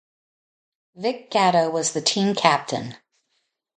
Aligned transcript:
Vic 0.95 1.29
Gatto 1.29 1.69
was 1.69 1.93
the 1.93 2.01
team 2.01 2.33
captain. 2.33 2.95